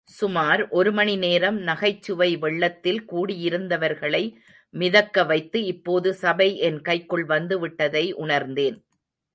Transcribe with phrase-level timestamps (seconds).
[0.07, 4.23] சுமார் ஒரு மணிநேரம் நகைச்சுவை வெள்ளத்தில் கூடியிருந்தவர்களை
[4.73, 8.77] மிதக்க வைத்து இப்போது சபை என் கைக்குள் வந்துவிட்டதை உணர்ந்தேன்.